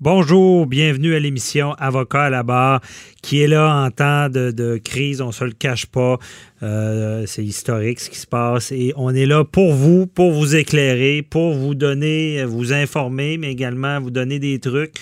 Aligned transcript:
Bonjour, 0.00 0.66
bienvenue 0.66 1.16
à 1.16 1.18
l'émission 1.18 1.72
Avocat 1.72 2.26
à 2.26 2.30
la 2.30 2.44
barre, 2.44 2.80
qui 3.20 3.42
est 3.42 3.48
là 3.48 3.68
en 3.68 3.90
temps 3.90 4.28
de, 4.28 4.76
crise, 4.76 5.20
on 5.20 5.32
se 5.32 5.42
le 5.42 5.50
cache 5.50 5.86
pas. 5.86 6.18
Euh, 6.62 7.24
c'est 7.26 7.44
historique 7.44 7.98
ce 7.98 8.08
qui 8.08 8.18
se 8.18 8.26
passe 8.28 8.70
et 8.70 8.92
on 8.94 9.12
est 9.12 9.26
là 9.26 9.42
pour 9.42 9.74
vous, 9.74 10.06
pour 10.06 10.30
vous 10.30 10.54
éclairer, 10.54 11.22
pour 11.22 11.52
vous 11.52 11.74
donner, 11.74 12.44
vous 12.44 12.72
informer, 12.72 13.38
mais 13.38 13.50
également 13.50 14.00
vous 14.00 14.12
donner 14.12 14.38
des 14.38 14.60
trucs. 14.60 14.94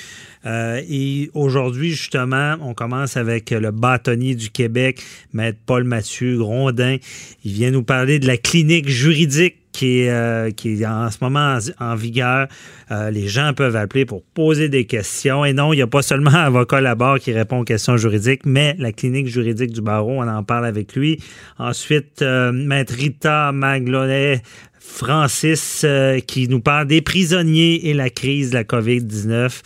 Euh, 0.47 0.81
et 0.89 1.31
aujourd'hui, 1.35 1.91
justement, 1.91 2.57
on 2.63 2.73
commence 2.73 3.19
avec 3.19 3.51
le 3.51 3.73
bâtonnier 3.73 4.35
du 4.35 4.49
Québec, 4.49 5.03
Maître 5.35 5.59
Paul 5.67 5.85
Mathieu 5.85 6.39
Grondin. 6.39 6.97
Il 7.45 7.53
vient 7.53 7.71
nous 7.71 7.83
parler 7.83 8.19
de 8.19 8.27
la 8.27 8.39
clinique 8.39 8.89
juridique 8.89 9.57
qui 9.77 10.01
est, 10.01 10.11
euh, 10.11 10.51
qui 10.53 10.81
est 10.81 10.87
en 10.87 11.11
ce 11.11 11.19
moment 11.21 11.59
en, 11.79 11.95
vigueur. 11.97 12.49
Euh, 12.91 13.11
les 13.11 13.29
gens 13.29 13.53
peuvent 13.53 13.77
appeler 13.77 14.07
pour 14.07 14.23
poser 14.23 14.71
des 14.71 14.87
questions. 14.87 15.45
Et 15.45 15.53
non, 15.53 15.75
il 15.75 15.77
n'y 15.77 15.83
a 15.83 15.87
pas 15.87 16.01
seulement 16.01 16.31
un 16.31 16.47
avocat 16.47 16.81
là-bas 16.81 17.19
qui 17.21 17.31
répond 17.33 17.59
aux 17.59 17.65
questions 17.65 17.99
juridiques, 17.99 18.47
mais 18.47 18.75
la 18.79 18.93
clinique 18.93 19.27
juridique 19.27 19.73
du 19.73 19.83
barreau, 19.83 20.23
on 20.23 20.29
en 20.29 20.43
parle 20.43 20.65
avec 20.65 20.97
lui. 20.97 21.23
Ensuite, 21.59 22.23
euh, 22.23 22.53
Maître 22.53 22.95
Rita 22.95 23.53
Maglonet, 23.53 24.41
Francis, 24.81 25.85
qui 26.27 26.49
nous 26.49 26.61
parle 26.61 26.87
des 26.87 27.03
prisonniers 27.03 27.91
et 27.91 27.93
la 27.93 28.09
crise 28.09 28.51
de 28.51 28.55
la 28.55 28.65
COVID-19. 28.65 29.61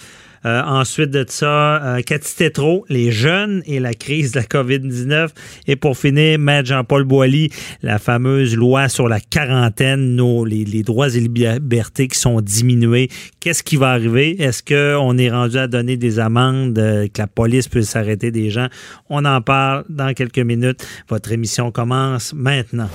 Euh, 0.46 0.62
ensuite 0.62 1.10
de 1.10 1.24
ça, 1.28 1.82
euh, 1.84 2.00
Cathy 2.00 2.34
Tétrault, 2.34 2.86
les 2.88 3.12
jeunes 3.12 3.62
et 3.66 3.78
la 3.78 3.92
crise 3.92 4.32
de 4.32 4.40
la 4.40 4.46
COVID-19. 4.46 5.28
Et 5.66 5.76
pour 5.76 5.98
finir, 5.98 6.38
Maître 6.38 6.68
Jean-Paul 6.68 7.04
Boilly, 7.04 7.50
la 7.82 7.98
fameuse 7.98 8.56
loi 8.56 8.88
sur 8.88 9.06
la 9.06 9.20
quarantaine, 9.20 10.16
nos, 10.16 10.44
les, 10.46 10.82
droits 10.82 11.14
et 11.14 11.20
libertés 11.20 12.08
qui 12.08 12.18
sont 12.18 12.40
diminués. 12.40 13.10
Qu'est-ce 13.40 13.62
qui 13.62 13.76
va 13.76 13.90
arriver? 13.90 14.40
Est-ce 14.42 14.62
qu'on 14.62 15.18
est 15.18 15.30
rendu 15.30 15.58
à 15.58 15.66
donner 15.66 15.98
des 15.98 16.18
amendes, 16.18 16.78
euh, 16.78 17.06
que 17.06 17.20
la 17.20 17.27
police 17.27 17.68
peut 17.68 17.82
s'arrêter 17.82 18.30
des 18.30 18.48
gens? 18.48 18.68
On 19.10 19.25
en 19.27 19.42
parle 19.42 19.84
dans 19.91 20.14
quelques 20.14 20.38
minutes. 20.38 20.86
Votre 21.08 21.32
émission 21.32 21.70
commence 21.70 22.32
maintenant. 22.32 22.88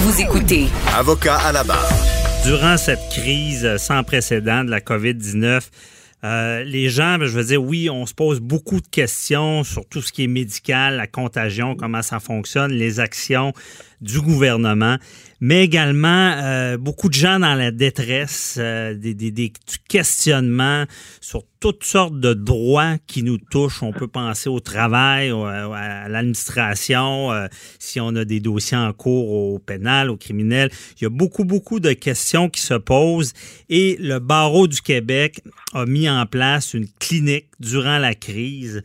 Vous 0.00 0.20
écoutez. 0.20 0.66
Avocat 0.96 1.36
à 1.36 1.52
la 1.52 1.62
barre. 1.62 1.92
Durant 2.44 2.76
cette 2.76 3.08
crise 3.10 3.76
sans 3.78 4.02
précédent 4.02 4.64
de 4.64 4.70
la 4.70 4.80
COVID-19, 4.80 5.62
euh, 6.24 6.64
les 6.64 6.88
gens, 6.88 7.18
ben, 7.18 7.26
je 7.26 7.36
veux 7.36 7.44
dire, 7.44 7.62
oui, 7.62 7.90
on 7.90 8.06
se 8.06 8.14
pose 8.14 8.40
beaucoup 8.40 8.80
de 8.80 8.86
questions 8.86 9.62
sur 9.62 9.86
tout 9.86 10.00
ce 10.00 10.10
qui 10.10 10.24
est 10.24 10.28
médical, 10.28 10.96
la 10.96 11.06
contagion, 11.06 11.76
comment 11.76 12.00
ça 12.00 12.18
fonctionne, 12.18 12.72
les 12.72 12.98
actions 12.98 13.52
du 14.04 14.20
gouvernement, 14.20 14.98
mais 15.40 15.64
également 15.64 16.34
euh, 16.36 16.76
beaucoup 16.76 17.08
de 17.08 17.14
gens 17.14 17.40
dans 17.40 17.54
la 17.54 17.70
détresse, 17.70 18.56
euh, 18.60 18.94
des, 18.94 19.52
questionnements 19.88 20.84
sur 21.22 21.42
toutes 21.58 21.84
sortes 21.84 22.20
de 22.20 22.34
droits 22.34 22.96
qui 23.06 23.22
nous 23.22 23.38
touchent. 23.38 23.82
On 23.82 23.92
peut 23.92 24.08
penser 24.08 24.50
au 24.50 24.60
travail, 24.60 25.30
à 25.30 26.08
l'administration, 26.08 27.32
euh, 27.32 27.46
si 27.78 27.98
on 27.98 28.14
a 28.16 28.26
des 28.26 28.40
dossiers 28.40 28.76
en 28.76 28.92
cours 28.92 29.30
au 29.32 29.58
pénal, 29.58 30.10
au 30.10 30.18
criminel. 30.18 30.70
Il 31.00 31.04
y 31.04 31.06
a 31.06 31.10
beaucoup, 31.10 31.44
beaucoup 31.44 31.80
de 31.80 31.94
questions 31.94 32.50
qui 32.50 32.60
se 32.60 32.74
posent 32.74 33.32
et 33.70 33.96
le 34.00 34.18
barreau 34.18 34.66
du 34.66 34.82
Québec 34.82 35.40
a 35.72 35.86
mis 35.86 36.10
en 36.10 36.26
place 36.26 36.74
une 36.74 36.88
clinique 36.98 37.48
durant 37.58 37.98
la 37.98 38.14
crise 38.14 38.82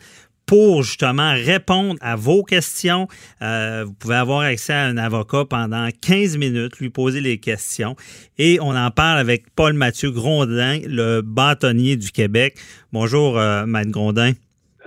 pour 0.50 0.82
justement 0.82 1.34
répondre 1.34 2.00
à 2.02 2.16
vos 2.16 2.42
questions. 2.42 3.08
Euh, 3.44 3.84
vous 3.86 3.94
pouvez 3.94 4.16
avoir 4.16 4.40
accès 4.40 4.74
à 4.74 4.86
un 4.86 4.98
avocat 4.98 5.46
pendant 5.48 5.88
15 6.02 6.40
minutes, 6.40 6.80
lui 6.80 6.90
poser 6.90 7.22
les 7.22 7.38
questions. 7.38 7.96
Et 8.40 8.58
on 8.60 8.76
en 8.76 8.90
parle 8.90 9.20
avec 9.20 9.44
Paul 9.56 9.74
Mathieu 9.74 10.10
Grondin, 10.10 10.80
le 10.88 11.22
bâtonnier 11.22 11.98
du 11.98 12.12
Québec. 12.12 12.56
Bonjour, 12.92 13.38
euh, 13.38 13.68
Maître 13.68 13.92
Grondin. 13.92 14.32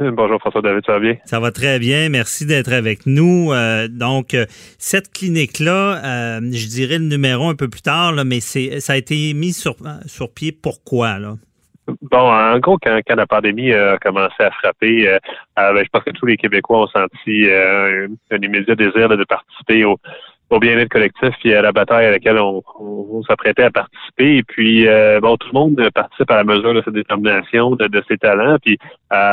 Bonjour 0.00 0.40
François 0.40 0.62
David, 0.62 0.82
ça 0.84 0.94
va 0.94 0.98
bien? 0.98 1.16
Ça 1.26 1.38
va 1.38 1.52
très 1.52 1.78
bien, 1.78 2.08
merci 2.08 2.44
d'être 2.44 2.72
avec 2.72 3.06
nous. 3.06 3.52
Euh, 3.52 3.86
donc, 3.86 4.36
cette 4.78 5.12
clinique-là, 5.12 6.40
je 6.40 6.66
dirais 6.66 6.98
le 6.98 7.04
numéro 7.04 7.48
un 7.48 7.54
peu 7.54 7.68
plus 7.68 7.82
tard, 7.82 8.10
là, 8.10 8.24
mais 8.24 8.40
c'est, 8.40 8.80
ça 8.80 8.94
a 8.94 8.96
été 8.96 9.32
mis 9.32 9.52
sur, 9.52 9.76
sur 10.06 10.34
pied. 10.34 10.50
Pourquoi? 10.50 11.20
Là? 11.20 11.36
Bon, 11.86 12.30
en 12.32 12.58
gros, 12.58 12.78
quand, 12.78 13.00
la 13.08 13.26
pandémie 13.26 13.72
a 13.72 13.98
commencé 13.98 14.36
à 14.38 14.50
frapper, 14.50 15.08
euh, 15.08 15.18
euh, 15.58 15.72
ben, 15.72 15.84
je 15.84 15.88
pense 15.90 16.04
que 16.04 16.10
tous 16.10 16.26
les 16.26 16.36
Québécois 16.36 16.82
ont 16.82 16.86
senti 16.86 17.46
euh, 17.48 18.06
un, 18.30 18.36
immédiat 18.36 18.76
désir 18.76 19.08
de 19.08 19.24
participer 19.24 19.84
au, 19.84 19.98
bien-être 20.60 20.90
collectif 20.90 21.34
et 21.44 21.54
à 21.54 21.62
la 21.62 21.72
bataille 21.72 22.04
à 22.04 22.10
laquelle 22.10 22.38
on, 22.38 22.62
s'apprêtait 23.26 23.64
à 23.64 23.70
participer. 23.70 24.36
Et 24.36 24.42
puis, 24.42 24.86
bon, 25.22 25.38
tout 25.38 25.48
le 25.50 25.58
monde 25.58 25.88
participe 25.94 26.30
à 26.30 26.36
la 26.36 26.44
mesure 26.44 26.74
de 26.74 26.82
sa 26.82 26.90
détermination, 26.90 27.70
de, 27.70 28.02
ses 28.06 28.18
talents. 28.18 28.58
Puis, 28.62 28.76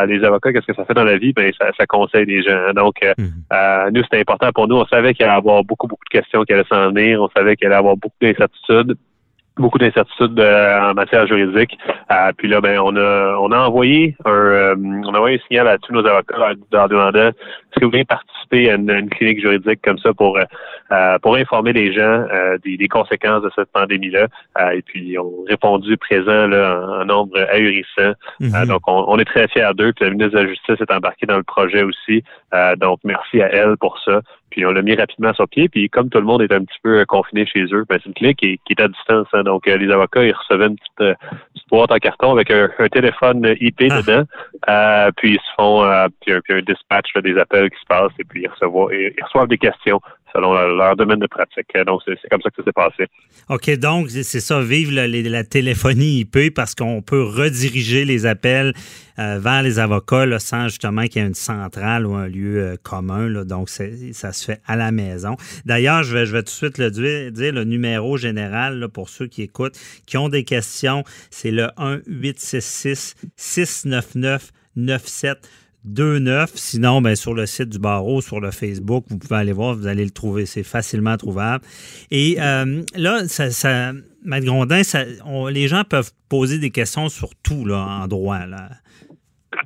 les 0.07 0.23
avocats, 0.23 0.53
qu'est-ce 0.53 0.67
que 0.67 0.73
ça 0.73 0.85
fait 0.85 0.93
dans 0.93 1.03
la 1.03 1.17
vie? 1.17 1.33
Ben, 1.33 1.51
ça, 1.59 1.85
conseille 1.88 2.25
les 2.25 2.41
gens. 2.41 2.71
Donc, 2.73 2.95
mmh. 3.17 3.89
nous, 3.93 4.03
c'était 4.03 4.21
important 4.21 4.49
pour 4.53 4.69
nous. 4.69 4.77
On 4.77 4.85
savait 4.85 5.13
qu'il 5.13 5.25
allait 5.25 5.33
y 5.33 5.38
avoir 5.38 5.61
beaucoup, 5.65 5.88
beaucoup 5.88 6.05
de 6.09 6.19
questions 6.19 6.43
qui 6.43 6.53
allaient 6.53 6.63
s'en 6.69 6.88
venir. 6.93 7.21
On 7.21 7.29
savait 7.35 7.57
qu'il 7.57 7.67
allait 7.67 7.75
y 7.75 7.79
avoir 7.79 7.97
beaucoup 7.97 8.15
d'incertitudes 8.21 8.95
beaucoup 9.59 9.77
d'incertitudes 9.77 10.39
euh, 10.39 10.89
en 10.89 10.93
matière 10.93 11.27
juridique. 11.27 11.77
Euh, 12.11 12.31
puis 12.37 12.47
là, 12.47 12.61
ben, 12.61 12.79
on 12.79 12.95
a 12.95 13.37
on 13.39 13.51
a 13.51 13.59
envoyé 13.59 14.15
un 14.25 14.31
euh, 14.31 14.75
on 14.77 15.13
a 15.13 15.17
envoyé 15.17 15.37
un 15.37 15.47
signal 15.47 15.67
à 15.67 15.77
tous 15.77 15.93
nos 15.93 16.05
avocats 16.05 16.35
en 16.73 16.87
demandant 16.87 17.27
est-ce 17.27 17.79
que 17.79 17.85
vous 17.85 17.91
voulez 17.91 18.05
participer 18.05 18.71
à 18.71 18.75
une, 18.75 19.09
clinique 19.09 19.41
juridique 19.41 19.79
comme 19.83 19.99
ça 19.99 20.13
pour 20.13 20.39
pour 21.21 21.35
informer 21.35 21.73
les 21.73 21.93
gens 21.93 22.25
des, 22.63 22.87
conséquences 22.87 23.43
de 23.43 23.51
cette 23.55 23.71
pandémie-là? 23.71 24.27
et 24.73 24.81
puis 24.81 25.11
ils 25.11 25.19
ont 25.19 25.45
répondu 25.47 25.95
présent 25.97 26.47
là, 26.47 27.01
en, 27.01 27.05
nombre 27.05 27.39
ahurissant. 27.51 28.13
Mm-hmm. 28.41 28.67
donc 28.67 28.81
on, 28.87 29.05
on, 29.07 29.19
est 29.19 29.25
très 29.25 29.47
fiers 29.47 29.69
d'eux. 29.75 29.93
Puis 29.93 30.05
la 30.05 30.11
ministre 30.11 30.33
de 30.33 30.43
la 30.43 30.49
Justice 30.49 30.77
est 30.81 30.91
embarquée 30.91 31.27
dans 31.27 31.37
le 31.37 31.43
projet 31.43 31.83
aussi. 31.83 32.23
donc 32.77 32.99
merci 33.03 33.41
à 33.41 33.49
elle 33.53 33.77
pour 33.77 33.99
ça. 34.03 34.21
Puis 34.49 34.65
on 34.65 34.71
l'a 34.71 34.81
mis 34.81 34.95
rapidement 34.95 35.33
sur 35.33 35.47
pied. 35.47 35.69
Puis 35.69 35.89
comme 35.89 36.09
tout 36.09 36.19
le 36.19 36.25
monde 36.25 36.41
est 36.41 36.51
un 36.51 36.63
petit 36.63 36.79
peu 36.83 37.05
confiné 37.05 37.45
chez 37.45 37.63
eux, 37.71 37.85
ben, 37.87 37.99
c'est 38.01 38.07
une 38.07 38.13
clinique 38.13 38.39
qui, 38.39 38.59
est 38.69 38.81
à 38.81 38.87
distance. 38.87 39.27
Hein. 39.33 39.43
donc 39.43 39.67
euh, 39.67 39.77
les 39.77 39.91
avocats, 39.91 40.23
ils 40.23 40.33
recevaient 40.33 40.67
une 40.67 40.77
petite, 40.77 41.01
euh, 41.01 41.13
boîte 41.69 41.91
en 41.91 41.97
carton 41.97 42.31
avec 42.31 42.49
un, 42.51 42.69
téléphone 42.91 43.55
IP 43.59 43.83
ah. 43.89 44.01
dedans. 44.01 44.23
Euh, 44.69 45.11
puis 45.17 45.33
ils 45.33 45.39
se 45.39 45.53
font 45.55 45.83
puis 46.21 46.33
un, 46.33 46.61
dispatch 46.61 47.13
des 47.23 47.38
appels 47.38 47.69
qui 47.69 47.79
se 47.79 47.85
passent 47.85 48.11
et 48.19 48.23
puis 48.23 48.43
ils 48.43 49.23
reçoivent 49.23 49.47
des 49.47 49.57
questions 49.57 50.01
selon 50.34 50.53
leur, 50.53 50.95
domaine 50.95 51.19
de 51.19 51.28
pratique. 51.28 51.67
Donc, 51.85 52.01
c'est 52.06 52.29
comme 52.29 52.41
ça 52.41 52.50
que 52.50 52.57
ça 52.57 52.63
s'est 52.63 52.72
passé. 52.72 53.07
OK, 53.50 53.69
donc 53.78 54.09
c'est 54.09 54.40
ça, 54.40 54.62
vive 54.62 54.91
la, 54.91 55.44
téléphonie 55.44 56.19
IP 56.19 56.53
parce 56.53 56.75
qu'on 56.75 57.01
peut 57.01 57.23
rediriger 57.23 58.06
les 58.06 58.25
appels 58.25 58.73
euh, 59.18 59.39
vers 59.39 59.63
les 59.63 59.79
avocats 59.79 60.39
sans 60.39 60.68
justement 60.68 61.03
qu'il 61.03 61.22
y 61.22 61.25
ait 61.25 61.28
une 61.28 61.34
centrale 61.34 62.06
ou 62.06 62.16
un 62.16 62.28
lieu 62.28 62.62
euh, 62.62 62.75
commun. 62.81 63.28
Là, 63.28 63.44
donc, 63.44 63.69
ça 63.69 64.34
se 64.34 64.45
fait 64.45 64.62
à 64.66 64.75
la 64.75 64.91
maison. 64.91 65.35
D'ailleurs, 65.66 66.03
je 66.03 66.16
vais, 66.16 66.25
je 66.25 66.34
vais 66.34 66.44
tout 66.44 66.45
de 66.45 66.50
suite 66.50 66.78
le 66.78 66.91
dire, 66.91 67.53
le 67.53 67.63
numéro 67.63 68.18
général 68.18 68.88
pour 68.89 69.09
ceux 69.09 69.28
qui 69.28 69.44
écoutent, 69.44 69.78
qui 70.06 70.18
ont 70.18 70.29
des 70.29 70.44
questions, 70.44 71.03
c'est 71.29 71.51
le 71.51 71.69
1 71.78 72.00
866 72.07 73.16
699 73.35 74.51
97 74.88 75.50
2-9. 75.88 76.51
Sinon, 76.56 77.01
ben, 77.01 77.16
sur 77.16 77.34
le 77.34 77.45
site 77.45 77.69
du 77.69 77.79
barreau, 77.79 78.22
sur 78.22 78.40
le 78.40 78.51
Facebook, 78.51 79.06
vous 79.09 79.17
pouvez 79.17 79.38
aller 79.38 79.53
voir, 79.53 79.75
vous 79.75 79.88
allez 79.88 80.03
le 80.03 80.12
trouver. 80.12 80.45
C'est 80.45 80.63
facilement 80.63 81.17
trouvable. 81.17 81.63
Et 82.12 82.38
euh, 82.40 82.84
là, 82.95 83.28
ça, 83.28 83.50
ça, 83.51 83.91
Maître 84.23 84.45
Grondin, 84.45 84.84
ça, 84.84 85.03
les 85.51 85.68
gens 85.68 85.84
peuvent 85.84 86.12
poser 86.29 86.59
des 86.59 86.72
questions 86.72 87.09
sur 87.09 87.29
tout 87.44 87.66
là, 87.66 88.01
en 88.03 88.07
droit. 88.07 88.45
Là. 88.45 88.69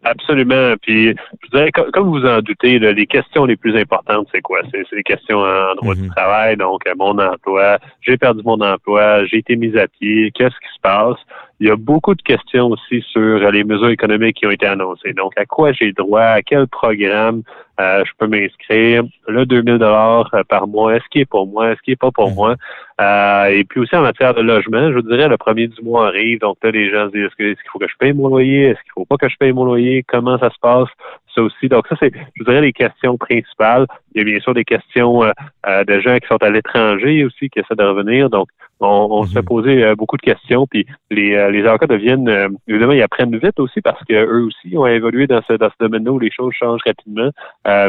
Absolument. 0.04 0.76
Puis, 0.82 1.16
je 1.44 1.50
dirais, 1.50 1.72
comme 1.72 2.10
vous 2.10 2.26
en 2.26 2.42
doutez, 2.42 2.80
les 2.80 3.06
questions 3.06 3.46
les 3.46 3.56
plus 3.56 3.78
importantes, 3.78 4.28
c'est 4.34 4.42
quoi? 4.42 4.62
C'est 4.72 4.84
les 4.92 5.04
questions 5.04 5.40
en 5.40 5.76
droit 5.76 5.96
du 5.96 6.04
mhm. 6.04 6.10
travail, 6.10 6.58
donc 6.58 6.86
euh, 6.88 6.94
mon 6.98 7.18
emploi, 7.20 7.80
j'ai 8.02 8.18
perdu 8.18 8.42
mon 8.44 8.60
emploi, 8.62 9.26
j'ai 9.26 9.38
été 9.38 9.56
mis 9.56 9.78
à 9.78 9.88
pied, 9.88 10.32
qu'est-ce 10.34 10.56
qui 10.56 10.74
se 10.74 10.82
passe? 10.82 11.18
Il 11.64 11.68
y 11.68 11.72
a 11.72 11.78
beaucoup 11.78 12.14
de 12.14 12.22
questions 12.22 12.72
aussi 12.72 13.02
sur 13.14 13.50
les 13.50 13.64
mesures 13.64 13.88
économiques 13.88 14.36
qui 14.36 14.46
ont 14.46 14.52
été 14.52 14.66
annoncées. 14.66 15.14
Donc, 15.14 15.32
à 15.38 15.46
quoi 15.46 15.72
j'ai 15.72 15.94
droit, 15.94 16.20
à 16.20 16.42
quel 16.42 16.68
programme? 16.68 17.44
Euh, 17.80 18.04
je 18.06 18.12
peux 18.18 18.28
m'inscrire, 18.28 19.04
le 19.30 19.46
2000 19.46 19.78
dollars 19.78 20.30
euh, 20.34 20.44
par 20.44 20.68
mois, 20.68 20.94
est-ce 20.94 21.06
qu'il 21.10 21.22
est 21.22 21.26
pour 21.26 21.48
moi, 21.48 21.72
est-ce 21.72 21.82
qu'il 21.82 21.94
est 21.94 21.96
pas 21.96 22.12
pour 22.12 22.32
mhm. 22.32 22.36
moi? 22.36 22.56
Euh, 23.00 23.46
et 23.46 23.64
puis 23.64 23.80
aussi 23.80 23.96
en 23.96 24.02
matière 24.02 24.34
de 24.34 24.42
logement, 24.42 24.90
je 24.90 24.96
vous 24.96 25.04
dirais, 25.04 25.30
le 25.30 25.38
premier 25.38 25.68
du 25.68 25.82
mois 25.82 26.08
arrive, 26.08 26.40
donc 26.40 26.58
là, 26.62 26.72
les 26.72 26.92
gens 26.92 27.08
se 27.08 27.14
disent, 27.14 27.28
est-ce 27.28 27.36
qu'il 27.38 27.56
faut 27.72 27.80
que 27.80 27.88
je 27.88 27.96
paye 27.98 28.12
mon 28.12 28.28
loyer? 28.28 28.64
Est-ce 28.66 28.82
qu'il 28.82 28.92
faut 28.94 29.06
pas 29.06 29.16
que 29.16 29.30
je 29.30 29.38
paye 29.38 29.54
mon 29.54 29.64
loyer? 29.64 30.04
Comment 30.06 30.38
ça 30.40 30.50
se 30.50 30.60
passe? 30.62 30.90
Ça 31.36 31.42
aussi. 31.42 31.68
Donc 31.68 31.88
ça, 31.88 31.96
c'est, 32.00 32.12
je 32.36 32.44
dirais, 32.44 32.62
les 32.62 32.74
questions 32.74 33.18
principales. 33.18 33.88
Il 34.14 34.20
y 34.20 34.22
a 34.22 34.24
bien 34.24 34.40
sûr 34.40 34.54
des 34.54 34.66
questions 34.66 35.22
de 35.22 36.00
gens 36.00 36.18
qui 36.20 36.28
sont 36.28 36.42
à 36.44 36.50
l'étranger 36.50 37.26
aussi, 37.26 37.50
qui 37.50 37.60
essaient 37.60 37.76
de 37.76 37.84
revenir. 37.84 38.30
Donc, 38.30 38.50
on, 38.80 39.26
se 39.26 39.34
fait 39.34 39.40
mhm. 39.40 39.46
poser 39.46 39.84
euh, 39.84 39.96
beaucoup 39.96 40.18
de 40.18 40.22
questions, 40.22 40.68
puis 40.68 40.86
les, 41.10 41.34
euh, 41.36 41.52
les 41.52 41.66
avocats 41.66 41.88
deviennent, 41.88 42.28
euh, 42.28 42.50
évidemment, 42.68 42.94
ils 42.94 43.02
apprennent 43.02 43.38
vite 43.38 43.60
aussi 43.60 43.82
parce 43.82 44.04
qu'eux 44.06 44.44
aussi 44.44 44.78
ont 44.78 44.86
évolué 44.86 45.28
dans 45.28 45.42
ce, 45.48 45.54
dans 45.54 45.70
ce 45.70 45.76
domaine-là 45.80 46.12
où 46.12 46.20
les 46.20 46.32
choses 46.32 46.54
changent 46.54 46.82
rapidement, 46.86 47.32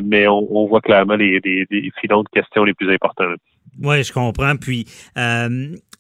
mais 0.03 0.27
on, 0.29 0.67
voit 0.67 0.81
clairement 0.81 1.17
les, 1.17 1.41
les, 1.45 1.91
filons 2.01 2.23
de 2.23 2.29
questions 2.29 2.65
les 2.65 2.75
plus 2.75 2.93
importants. 2.93 3.25
Oui, 3.83 4.03
je 4.03 4.13
comprends. 4.13 4.57
Puis, 4.57 4.87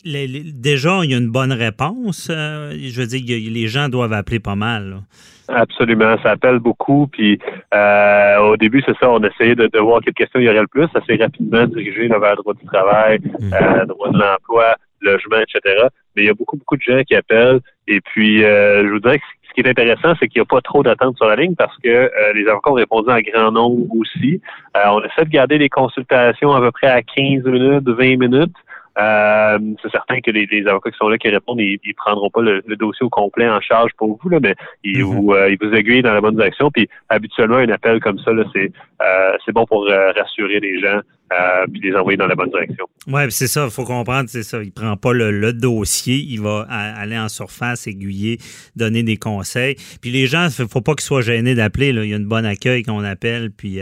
déjà, 0.05 1.01
il 1.03 1.11
y 1.11 1.15
a 1.15 1.19
une 1.19 1.31
bonne 1.31 1.53
réponse. 1.53 2.29
je 2.31 3.01
veux 3.01 3.07
dire, 3.07 3.51
les 3.51 3.67
gens 3.67 3.89
doivent 3.89 4.13
appeler 4.13 4.41
pas 4.41 4.57
mal. 4.57 5.03
Absolument, 5.49 6.17
ça 6.23 6.33
appelle 6.33 6.59
beaucoup. 6.59 7.07
Puis 7.09 7.39
euh, 7.75 8.39
au 8.39 8.57
début, 8.57 8.83
c'est 8.87 8.97
ça, 8.99 9.11
on 9.11 9.23
essayait 9.23 9.55
de, 9.55 9.67
de, 9.67 9.79
voir 9.79 10.01
quelles 10.01 10.15
questions 10.15 10.41
il 10.41 10.47
y 10.47 10.49
aurait 10.49 10.61
le 10.61 10.67
plus. 10.67 10.89
assez 10.95 11.17
rapidement 11.17 11.67
dirigé 11.67 12.09
vers 12.09 12.31
le 12.31 12.37
droit 12.37 12.55
du 12.55 12.67
travail, 12.67 13.19
mm. 13.19 13.53
euh, 13.53 13.87
droit 13.87 14.11
de 14.11 14.19
l'emploi, 14.19 14.77
logement, 15.05 15.39
etc. 15.39 15.87
Mais 16.17 16.23
il 16.23 16.27
y 16.27 16.31
a 16.31 16.35
beaucoup, 16.35 16.57
beaucoup 16.57 16.77
de 16.77 16.83
gens 16.83 17.03
qui 17.03 17.15
appellent. 17.15 17.61
Et 17.87 18.01
puis, 18.01 18.45
euh, 18.45 18.87
je 18.87 18.91
vous 18.91 19.01
dirais 19.01 19.19
que 19.19 19.25
ce 19.49 19.55
qui 19.55 19.61
est 19.61 19.71
intéressant, 19.71 20.15
c'est 20.19 20.27
qu'il 20.27 20.41
n'y 20.41 20.45
a 20.45 20.47
pas 20.47 20.61
trop 20.61 20.83
d'attente 20.83 21.17
sur 21.17 21.27
la 21.27 21.37
ligne 21.37 21.55
parce 21.55 21.77
que 21.79 21.89
euh, 21.89 22.33
les 22.35 22.47
avocats 22.49 22.71
ont 22.71 22.75
répondu 22.75 23.11
en 23.11 23.21
grand 23.21 23.53
nombre 23.53 23.87
aussi. 23.97 24.41
Euh, 24.77 24.81
on 24.89 25.03
essaie 25.03 25.25
de 25.25 25.31
garder 25.31 25.59
les 25.59 25.69
consultations 25.69 26.53
à 26.53 26.61
peu 26.61 26.73
près 26.73 26.89
à 26.89 27.03
15 27.03 27.45
minutes, 27.45 27.89
20 27.89 28.17
minutes. 28.19 28.55
Euh, 28.97 29.59
c'est 29.83 29.91
certain 29.91 30.21
que 30.21 30.31
les, 30.31 30.67
avocats 30.67 30.91
qui 30.91 30.97
sont 30.99 31.09
là 31.09 31.19
qui 31.19 31.29
répondent, 31.29 31.61
ils, 31.61 31.81
ils 31.85 31.95
prendront 31.95 32.31
pas 32.31 32.43
le, 32.43 32.63
dossier 32.77 33.05
au 33.05 33.11
complet 33.11 33.49
en 33.49 33.61
charge 33.61 33.91
pour 33.97 34.19
vous, 34.23 34.29
là, 34.29 34.39
mais 34.41 34.55
ils, 34.85 35.05
mhm. 35.05 35.05
vous, 35.05 35.33
euh, 35.33 35.51
ils 35.51 35.59
vous 35.61 35.75
aiguillent 35.75 36.03
dans 36.03 36.13
la 36.13 36.21
bonne 36.21 36.37
direction. 36.37 36.71
Puis 36.71 36.89
habituellement, 37.09 37.57
un 37.57 37.69
appel 37.71 38.01
comme 38.01 38.19
ça, 38.19 38.31
c'est 38.53 38.71
euh, 39.03 39.37
c'est 39.45 39.53
bon 39.53 39.67
pour 39.67 39.87
rassurer 39.87 40.61
les 40.61 40.81
gens. 40.81 41.01
Euh, 41.33 41.67
puis 41.73 41.81
les 41.81 41.97
envoyer 41.97 42.19
dans 42.19 42.27
la 42.27 42.35
bonne 42.35 42.51
direction. 42.51 42.85
Oui, 43.09 43.23
c'est 43.31 43.49
ça, 43.49 43.65
il 43.65 43.71
faut 43.71 43.85
comprendre, 43.85 44.29
c'est 44.29 44.43
ça. 44.43 44.63
Il 44.63 44.71
prend 44.71 44.97
pas 44.97 45.13
le, 45.13 45.53
dossier, 45.53 46.17
il 46.17 46.41
va 46.43 46.67
aller 46.69 47.19
en 47.19 47.29
surface, 47.29 47.87
aiguiller, 47.87 48.39
donner 48.77 49.03
des 49.03 49.17
conseils. 49.17 49.75
Puis 50.03 50.11
les 50.11 50.27
gens, 50.27 50.47
il 50.47 50.69
faut 50.69 50.83
pas 50.83 50.93
qu'ils 50.95 51.05
soient 51.05 51.23
gênés 51.23 51.55
d'appeler. 51.55 51.89
Il 51.89 52.05
y 52.05 52.13
a 52.13 52.17
une 52.19 52.29
bonne 52.29 52.45
accueil 52.45 52.83
qu'on 52.83 53.03
appelle, 53.03 53.51
puis 53.51 53.81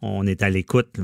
on 0.00 0.26
est 0.26 0.42
à 0.42 0.50
l'écoute. 0.50 0.98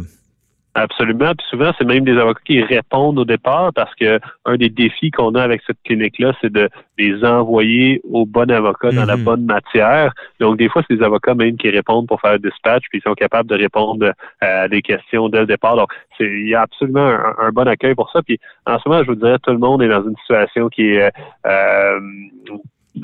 Absolument. 0.76 1.32
Puis 1.36 1.46
souvent, 1.50 1.70
c'est 1.78 1.84
même 1.84 2.04
des 2.04 2.18
avocats 2.18 2.42
qui 2.44 2.60
répondent 2.60 3.18
au 3.20 3.24
départ 3.24 3.72
parce 3.72 3.94
que 3.94 4.18
un 4.44 4.56
des 4.56 4.68
défis 4.68 5.12
qu'on 5.12 5.36
a 5.36 5.42
avec 5.42 5.62
cette 5.64 5.80
clinique-là, 5.84 6.32
c'est 6.40 6.52
de 6.52 6.68
les 6.98 7.24
envoyer 7.24 8.00
au 8.10 8.26
bon 8.26 8.50
avocat 8.50 8.90
dans 8.90 9.04
la 9.04 9.16
mhm. 9.16 9.22
bonne 9.22 9.44
matière. 9.44 10.12
Donc, 10.40 10.58
des 10.58 10.68
fois, 10.68 10.82
c'est 10.88 10.96
des 10.96 11.04
avocats 11.04 11.34
même 11.34 11.56
qui 11.56 11.70
répondent 11.70 12.08
pour 12.08 12.20
faire 12.20 12.32
le 12.32 12.38
dispatch, 12.40 12.82
puis 12.90 12.98
ils 12.98 13.08
sont 13.08 13.14
capables 13.14 13.48
de 13.48 13.54
répondre 13.54 14.12
à 14.40 14.66
des 14.66 14.82
questions 14.82 15.28
dès 15.28 15.40
le 15.40 15.46
départ. 15.46 15.76
Donc, 15.76 15.92
il 16.18 16.48
y 16.48 16.56
a 16.56 16.62
absolument 16.62 17.18
un, 17.38 17.50
bon 17.50 17.68
accueil 17.68 17.94
pour 17.94 18.10
ça. 18.10 18.22
Puis 18.22 18.40
en 18.66 18.78
ce 18.80 18.88
moment, 18.88 19.02
je 19.04 19.08
vous 19.08 19.14
dirais, 19.14 19.38
tout 19.38 19.52
le 19.52 19.58
monde 19.58 19.80
est 19.80 19.88
dans 19.88 20.02
une 20.02 20.16
situation 20.16 20.68
qui 20.68 20.88
est 20.88 21.12
euh, 21.46 22.00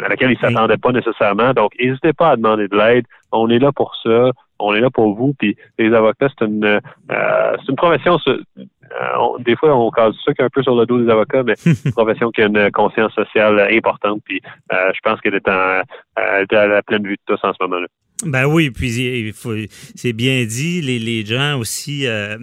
à 0.02 0.08
laquelle 0.08 0.32
ils 0.32 0.38
ne 0.42 0.48
s'attendaient 0.48 0.76
pas 0.76 0.90
nécessairement. 0.90 1.52
Donc, 1.52 1.72
n'hésitez 1.80 2.12
pas 2.14 2.30
à 2.30 2.36
demander 2.36 2.66
de 2.66 2.76
l'aide. 2.76 3.06
On 3.30 3.48
est 3.48 3.60
là 3.60 3.70
pour 3.70 3.94
ça 4.02 4.32
on 4.60 4.74
est 4.74 4.80
là 4.80 4.90
pour 4.90 5.14
vous. 5.14 5.34
Puis 5.38 5.56
les 5.78 5.92
avocats, 5.92 6.28
c'est 6.38 6.44
une, 6.44 6.64
euh, 6.64 6.80
c'est 7.58 7.68
une 7.68 7.76
profession. 7.76 8.18
Euh, 8.92 9.38
des 9.40 9.56
fois, 9.56 9.74
on 9.74 9.90
casse 9.90 10.14
ça 10.24 10.32
un 10.38 10.48
peu 10.48 10.62
sur 10.62 10.74
le 10.74 10.86
dos 10.86 11.02
des 11.02 11.10
avocats, 11.10 11.42
mais 11.42 11.54
une 11.84 11.92
profession 11.92 12.30
qui 12.30 12.42
a 12.42 12.46
une 12.46 12.70
conscience 12.72 13.12
sociale 13.12 13.60
importante. 13.72 14.20
Puis 14.24 14.40
euh, 14.72 14.90
je 14.94 15.00
pense 15.02 15.20
qu'elle 15.20 15.34
est, 15.34 15.48
en, 15.48 15.82
est 16.16 16.52
à 16.52 16.66
la 16.66 16.82
pleine 16.82 17.04
vue 17.04 17.16
de 17.16 17.34
tous 17.34 17.40
en 17.46 17.52
ce 17.52 17.58
moment-là. 17.62 17.86
Ben 18.24 18.44
oui, 18.44 18.70
puis 18.70 19.32
c'est 19.94 20.12
bien 20.12 20.44
dit. 20.44 20.82
Les, 20.82 21.24
gens 21.24 21.58
aussi, 21.58 22.06
euh, 22.06 22.36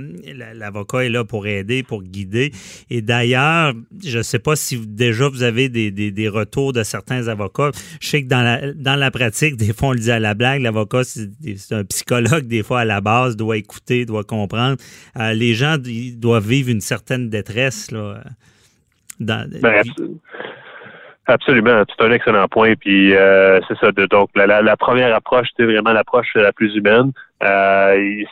l'avocat 0.54 1.06
est 1.06 1.10
là 1.10 1.24
pour 1.24 1.46
aider, 1.46 1.84
pour 1.84 2.04
guider. 2.04 2.52
Et 2.90 3.02
d'ailleurs, 3.02 3.74
je 4.04 4.18
ne 4.18 4.24
sais 4.24 4.40
pas 4.40 4.56
si 4.56 4.80
déjà 4.88 5.30
vous 5.30 5.44
avez 5.44 5.70
des, 5.70 5.92
des, 5.92 6.30
retours 6.30 6.74
de 6.74 6.84
certains 6.84 7.28
avocats. 7.28 7.72
Je 8.02 8.08
sais 8.08 8.24
que 8.24 8.28
dans 8.28 8.42
la, 8.42 8.74
dans 8.74 8.96
la 8.96 9.12
pratique, 9.12 9.56
des 9.56 9.74
fois, 9.74 9.90
on 9.90 9.94
le 9.94 10.00
dit 10.00 10.12
à 10.12 10.20
la 10.20 10.34
blague, 10.34 10.62
l'avocat, 10.62 11.04
c'est 11.04 11.30
un 11.72 11.84
psychologue, 11.86 12.48
des 12.48 12.64
fois, 12.64 12.82
à 12.82 12.86
la 12.86 13.02
base, 13.02 13.36
doit 13.36 13.58
écouter, 13.58 14.06
doit 14.06 14.24
comprendre. 14.24 14.78
Euh, 15.20 15.34
les 15.34 15.54
gens 15.54 15.78
ils 15.86 16.20
doivent 16.40 16.50
vivre 16.50 16.70
une 16.70 16.82
certaine 16.82 17.30
détresse. 17.30 17.92
Là, 17.92 18.22
dans, 19.20 19.50
ben, 19.62 19.84
Absolument, 21.30 21.84
c'est 21.90 22.06
un 22.06 22.12
excellent 22.12 22.48
point. 22.48 22.76
Puis 22.76 23.14
euh, 23.14 23.60
c'est 23.68 23.78
ça. 23.80 23.92
donc 23.92 24.30
la, 24.36 24.78
première 24.78 25.14
approche, 25.14 25.48
c'est 25.58 25.66
vraiment 25.66 25.92
l'approche 25.92 26.34
la 26.36 26.54
plus 26.54 26.74
humaine. 26.76 27.12
Euh, 27.44 28.24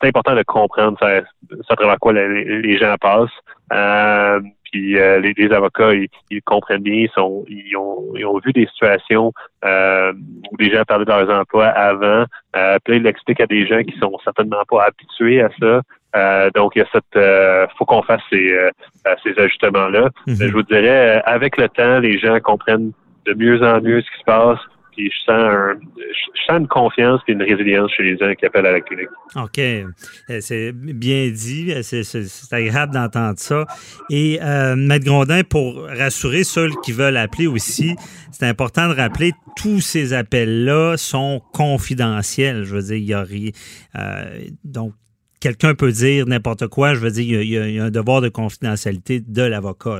c'est 0.00 0.08
important 0.08 0.34
de 0.34 0.42
comprendre 0.42 0.98
ça, 1.00 1.22
ça 1.22 1.56
à 1.70 1.76
travers 1.76 1.98
quoi 1.98 2.12
les, 2.12 2.76
gens 2.76 2.94
passent. 3.00 3.30
Euh, 3.72 4.40
puis 4.70 4.94
les, 4.94 5.52
avocats, 5.52 5.94
ils, 5.94 6.42
comprennent 6.42 6.82
bien, 6.82 7.06
ils, 7.06 7.10
sont, 7.14 7.44
ils, 7.48 7.74
ont, 7.76 8.12
ils 8.16 8.26
ont 8.26 8.38
vu 8.44 8.52
des 8.52 8.66
situations 8.66 9.32
où 9.64 10.56
les 10.58 10.70
gens 10.70 10.82
perdaient 10.84 11.04
leurs 11.06 11.30
emplois 11.30 11.68
avant. 11.68 12.24
puis 12.52 12.92
là, 12.92 12.96
ils 12.96 13.02
l'expliquent 13.02 13.40
à 13.40 13.46
des 13.46 13.66
gens 13.66 13.82
qui 13.82 13.96
sont 13.98 14.18
certainement 14.24 14.62
pas 14.68 14.84
habitués 14.84 15.40
à 15.40 15.48
ça. 15.58 15.80
Euh, 16.14 16.50
donc, 16.54 16.72
il 16.76 16.80
y 16.80 16.82
a 16.82 16.88
cette, 16.92 17.16
euh, 17.16 17.66
faut 17.78 17.84
qu'on 17.84 18.02
fasse 18.02 18.20
ces, 18.30 18.52
euh, 18.52 18.70
ces 19.22 19.38
ajustements-là. 19.38 20.10
Mhm. 20.26 20.36
Je 20.38 20.52
vous 20.52 20.62
dirais, 20.62 21.22
avec 21.24 21.56
le 21.56 21.68
temps, 21.68 22.00
les 22.00 22.18
gens 22.18 22.38
comprennent 22.40 22.92
de 23.26 23.34
mieux 23.34 23.62
en 23.62 23.80
mieux 23.80 24.00
ce 24.00 24.10
qui 24.10 24.18
se 24.18 24.24
passe. 24.24 24.58
Puis 24.92 25.10
je 25.10 25.18
sens, 25.24 25.42
un, 25.42 25.74
je 25.96 26.42
sens 26.46 26.58
une 26.58 26.68
confiance 26.68 27.22
et 27.26 27.32
une 27.32 27.42
résilience 27.42 27.90
chez 27.96 28.02
les 28.02 28.18
gens 28.18 28.34
qui 28.34 28.44
appellent 28.44 28.66
à 28.66 28.72
la 28.72 28.80
clinique. 28.82 29.08
OK. 29.36 29.58
C'est 30.40 30.72
bien 30.72 31.30
dit. 31.30 31.72
C'est 31.82 32.52
agréable 32.52 32.92
d'entendre 32.92 33.38
ça. 33.38 33.64
Et 34.10 34.38
euh, 34.42 34.76
Maître 34.76 35.06
Grondin, 35.06 35.44
pour 35.44 35.86
rassurer 35.86 36.44
ceux 36.44 36.68
qui 36.84 36.92
veulent 36.92 37.16
appeler 37.16 37.46
aussi, 37.46 37.96
c'est 38.32 38.46
important 38.46 38.88
de 38.88 38.94
rappeler 38.94 39.32
tous 39.56 39.80
ces 39.80 40.12
appels-là 40.12 40.96
sont 40.98 41.40
confidentiels. 41.54 42.64
Je 42.64 42.74
veux 42.74 42.82
dire, 42.82 42.96
il 42.96 43.04
y 43.04 43.14
a 43.14 43.22
rien. 43.22 43.50
Euh, 43.96 44.40
donc, 44.62 44.92
quelqu'un 45.42 45.74
peut 45.74 45.90
dire 45.90 46.26
n'importe 46.26 46.68
quoi. 46.68 46.94
Je 46.94 47.00
veux 47.00 47.10
dire, 47.10 47.42
il 47.42 47.50
y, 47.50 47.80
a, 47.80 47.84
un 47.84 47.90
devoir 47.90 48.20
de 48.20 48.28
confidentialité 48.28 49.20
de 49.20 49.42
l'avocat. 49.42 49.98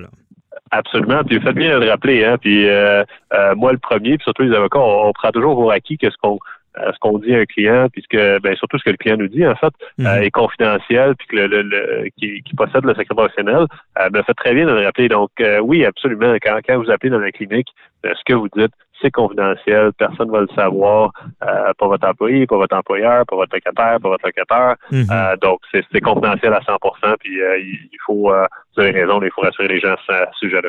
Absolument. 0.70 1.22
Puis 1.24 1.36
vous 1.36 1.42
faites 1.42 1.56
bien 1.56 1.78
de 1.78 1.84
le 1.84 1.90
rappeler. 1.90 2.24
Hein? 2.24 2.38
Puis 2.40 2.68
euh, 2.68 3.04
euh, 3.34 3.54
moi, 3.56 3.72
le 3.72 3.78
premier, 3.78 4.16
puis 4.16 4.24
surtout 4.24 4.42
les 4.42 4.56
avocats, 4.56 4.78
on, 4.78 5.12
prend 5.12 5.30
toujours 5.30 5.54
pour 5.54 5.72
acquis 5.72 5.98
que 5.98 6.10
ce 6.10 6.16
qu'on 6.22 6.38
euh, 6.78 6.90
ce 6.90 6.98
qu'on 7.00 7.18
dit 7.18 7.34
à 7.34 7.40
un 7.40 7.44
client, 7.44 7.88
puisque 7.92 8.16
ben 8.16 8.56
surtout 8.56 8.78
ce 8.78 8.84
que 8.84 8.90
le 8.90 8.96
client 8.96 9.18
nous 9.18 9.28
dit 9.28 9.46
en 9.46 9.54
fait 9.56 9.74
mhm. 9.98 10.22
est 10.22 10.30
confidentiel, 10.30 11.14
puis 11.16 11.26
que 11.26 11.36
le, 11.36 12.08
qui, 12.16 12.42
possède 12.56 12.84
le 12.84 12.94
secret 12.94 13.14
professionnel, 13.14 13.66
me 14.10 14.22
fait 14.22 14.32
très 14.32 14.54
bien 14.54 14.64
de 14.64 14.72
le 14.72 14.86
rappeler. 14.86 15.08
Donc 15.08 15.30
oui, 15.62 15.84
absolument. 15.84 16.34
Quand, 16.42 16.58
quand 16.66 16.82
vous 16.82 16.90
appelez 16.90 17.10
dans 17.10 17.18
la 17.18 17.32
clinique, 17.32 17.68
ce 18.04 18.24
que 18.24 18.32
vous 18.32 18.48
dites, 18.56 18.72
c'est 19.02 19.10
confidentiel, 19.10 19.90
personne 19.98 20.28
ne 20.28 20.32
va 20.32 20.40
le 20.40 20.48
savoir, 20.54 21.12
euh, 21.42 21.72
pas 21.78 21.88
votre 21.88 22.08
employé, 22.08 22.46
pas 22.46 22.56
votre 22.56 22.76
employeur, 22.76 23.24
pas 23.26 23.36
votre 23.36 23.54
locataire, 23.54 23.98
pas 24.00 24.08
votre 24.08 24.24
locataire. 24.24 24.76
Mhm. 24.90 25.06
Euh, 25.10 25.36
donc, 25.42 25.60
c'est 25.72 26.00
confidentiel 26.00 26.52
à 26.54 26.60
100 26.62 26.76
puis 27.20 27.40
euh, 27.40 27.58
il 27.58 27.98
faut, 28.06 28.32
vous 28.76 28.82
avez 28.82 28.90
raison, 28.92 29.20
il 29.22 29.30
faut 29.34 29.42
rassurer 29.42 29.68
les 29.68 29.80
gens 29.80 29.94
à 29.94 30.30
ce 30.32 30.46
sujet-là. 30.46 30.68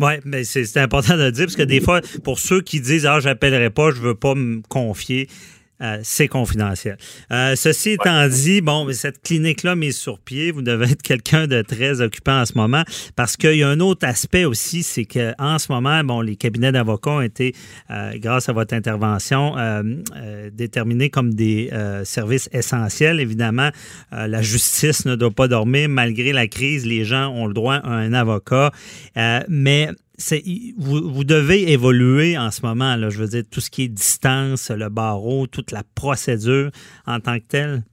Oui, 0.00 0.12
mais 0.24 0.44
c'est 0.44 0.80
important 0.80 1.16
de 1.16 1.24
le 1.24 1.32
dire, 1.32 1.46
parce 1.46 1.56
que 1.56 1.62
des 1.62 1.80
fois, 1.80 2.00
pour 2.24 2.38
ceux 2.38 2.60
qui 2.60 2.80
disent 2.80 3.06
«Ah, 3.10 3.20
j'appellerai 3.20 3.70
pas, 3.70 3.90
je 3.90 4.00
veux 4.00 4.14
pas 4.14 4.34
me 4.34 4.60
confier», 4.68 5.28
euh, 5.80 6.00
c'est 6.02 6.28
confidentiel. 6.28 6.96
Euh, 7.32 7.54
ceci 7.56 7.90
étant 7.90 8.26
dit, 8.28 8.60
bon, 8.60 8.90
cette 8.92 9.22
clinique-là 9.22 9.76
mise 9.76 9.96
sur 9.96 10.18
pied, 10.18 10.50
vous 10.50 10.62
devez 10.62 10.92
être 10.92 11.02
quelqu'un 11.08 11.46
de 11.46 11.62
très 11.62 12.00
occupant 12.00 12.40
en 12.40 12.46
ce 12.46 12.54
moment 12.56 12.82
parce 13.16 13.36
qu'il 13.36 13.54
y 13.54 13.62
a 13.62 13.68
un 13.68 13.80
autre 13.80 14.06
aspect 14.06 14.44
aussi, 14.44 14.82
c'est 14.82 15.04
qu'en 15.04 15.58
ce 15.58 15.70
moment, 15.70 16.02
bon, 16.04 16.20
les 16.20 16.36
cabinets 16.36 16.72
d'avocats 16.72 17.10
ont 17.10 17.20
été, 17.20 17.54
euh, 17.90 18.12
grâce 18.16 18.48
à 18.48 18.52
votre 18.52 18.74
intervention, 18.74 19.56
déterminés 20.52 21.10
comme 21.10 21.34
des 21.34 21.70
services 22.04 22.48
essentiels. 22.52 23.20
Évidemment, 23.20 23.70
la 24.12 24.42
justice 24.42 25.04
ne 25.04 25.14
doit 25.14 25.30
pas 25.30 25.48
dormir. 25.48 25.88
Malgré 25.88 26.32
la 26.32 26.46
crise, 26.46 26.86
les 26.86 27.04
gens 27.04 27.28
ont 27.28 27.46
le 27.46 27.54
droit 27.54 27.76
à 27.76 27.90
un 27.90 28.12
avocat. 28.12 28.72
mais 29.48 29.88
vous, 30.76 31.12
vous, 31.12 31.24
devez 31.24 31.70
évoluer 31.70 32.36
en 32.36 32.50
ce 32.50 32.62
moment. 32.62 32.96
Là, 32.96 33.10
je 33.10 33.18
veux 33.18 33.28
dire, 33.28 33.44
tout 33.50 33.60
ce 33.60 33.70
qui 33.70 33.84
est 33.84 33.88
distance, 33.88 34.70
le 34.70 34.88
barreau, 34.88 35.46
toute 35.46 35.70
la 35.70 35.82
procédure 35.94 36.70
en 37.06 37.20
tant 37.20 37.38
que 37.38 37.44
telle. 37.46 37.84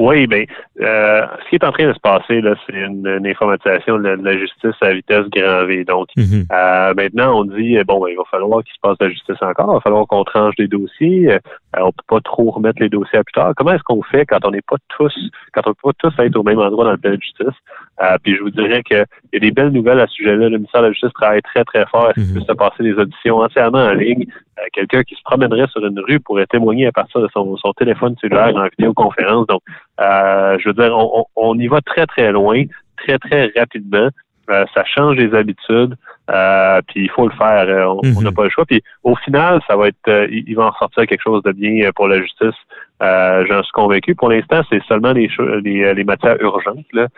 Oui, 0.00 0.26
bien, 0.26 0.44
euh, 0.80 1.26
ce 1.44 1.50
qui 1.50 1.56
est 1.56 1.64
en 1.64 1.72
train 1.72 1.86
de 1.86 1.92
se 1.92 2.00
passer, 2.00 2.40
là, 2.40 2.54
c'est 2.66 2.72
une, 2.72 3.06
informatisation 3.26 3.98
de 3.98 4.08
la, 4.08 4.38
justice 4.38 4.74
à 4.80 4.94
vitesse 4.94 5.26
grand 5.28 5.66
V. 5.66 5.84
Donc, 5.84 6.08
mhm. 6.16 6.46
euh, 6.50 6.94
maintenant, 6.94 7.40
on 7.40 7.44
dit, 7.44 7.76
bon, 7.86 8.00
ben, 8.00 8.08
il 8.08 8.16
va 8.16 8.22
falloir 8.30 8.64
qu'il 8.64 8.72
se 8.72 8.80
passe 8.80 8.96
de 8.96 9.04
la 9.04 9.10
justice 9.10 9.36
encore, 9.42 9.72
il 9.72 9.74
va 9.74 9.80
falloir 9.80 10.06
qu'on 10.06 10.24
tranche 10.24 10.56
des 10.56 10.68
dossiers, 10.68 11.34
euh, 11.34 11.38
on 11.76 11.92
peut 11.92 12.02
pas 12.08 12.20
trop 12.20 12.50
remettre 12.50 12.80
les 12.80 12.88
dossiers 12.88 13.18
à 13.18 13.24
plus 13.24 13.34
tard. 13.34 13.52
Comment 13.54 13.72
est-ce 13.72 13.82
qu'on 13.82 14.02
fait 14.02 14.24
quand 14.24 14.38
on 14.44 14.52
n'est 14.52 14.62
pas 14.62 14.76
tous, 14.96 15.14
quand 15.52 15.66
on 15.66 15.74
peut 15.74 15.92
pas 15.92 16.10
tous 16.10 16.22
être 16.22 16.36
au 16.36 16.44
même 16.44 16.60
endroit 16.60 16.86
dans 16.86 16.92
le 16.92 16.96
palais 16.96 17.18
de 17.18 17.22
justice? 17.22 17.60
Euh, 18.02 18.16
puis 18.22 18.36
je 18.36 18.40
vous 18.40 18.50
dirais 18.50 18.82
qu'il 18.82 19.04
y 19.34 19.36
a 19.36 19.40
des 19.40 19.50
belles 19.50 19.68
nouvelles 19.68 20.00
à 20.00 20.06
ce 20.06 20.14
sujet-là. 20.14 20.48
Le 20.48 20.56
ministère 20.56 20.80
de 20.80 20.86
la 20.86 20.92
Justice 20.92 21.12
travaille 21.12 21.42
très, 21.42 21.64
très 21.64 21.84
fort 21.86 22.06
à 22.06 22.10
ce 22.10 22.20
qu'il 22.20 22.32
puisse 22.32 22.46
se 22.46 22.52
passer 22.52 22.82
des 22.82 22.94
auditions 22.94 23.36
entièrement 23.36 23.84
en 23.84 23.92
ligne? 23.92 24.26
Euh, 24.60 24.66
quelqu'un 24.72 25.02
qui 25.02 25.14
se 25.14 25.22
promènerait 25.24 25.66
sur 25.68 25.84
une 25.84 26.00
rue 26.00 26.20
pourrait 26.20 26.46
témoigner 26.46 26.86
à 26.86 26.92
partir 26.92 27.20
de 27.20 27.28
son, 27.32 27.56
son 27.56 27.72
téléphone 27.72 28.16
cellulaire 28.20 28.54
en 28.56 28.66
vidéoconférence. 28.78 29.46
Donc, 29.46 29.62
euh, 30.00 30.58
je 30.58 30.68
veux 30.68 30.74
dire, 30.74 30.96
on, 30.96 31.24
on, 31.36 31.58
y 31.58 31.66
va 31.66 31.80
très, 31.80 32.06
très 32.06 32.32
loin, 32.32 32.64
très, 32.96 33.18
très 33.18 33.52
rapidement. 33.56 34.08
Euh, 34.50 34.64
ça 34.74 34.84
change 34.84 35.16
les 35.16 35.32
habitudes, 35.32 35.94
euh, 36.30 36.80
puis 36.88 37.04
il 37.04 37.10
faut 37.10 37.28
le 37.28 37.34
faire. 37.34 37.68
on 37.88 38.02
n'a 38.02 38.30
mhm. 38.30 38.34
pas 38.34 38.44
le 38.44 38.50
choix. 38.50 38.64
Puis 38.66 38.82
au 39.04 39.14
final, 39.16 39.60
ça 39.68 39.76
va 39.76 39.88
être, 39.88 40.28
il, 40.30 40.54
va 40.56 40.66
en 40.66 40.72
sortir 40.72 41.06
quelque 41.06 41.22
chose 41.22 41.42
de 41.44 41.52
bien 41.52 41.90
pour 41.94 42.08
la 42.08 42.20
justice. 42.20 42.56
J'en 43.00 43.62
suis 43.62 43.72
convaincu. 43.72 44.14
Pour 44.14 44.28
l'instant, 44.28 44.62
c'est 44.68 44.82
seulement 44.84 45.12
les, 45.12 45.30
les, 45.64 45.94
les, 45.94 46.04
matières 46.04 46.40
urgentes 46.40 46.86
là, 46.92 47.08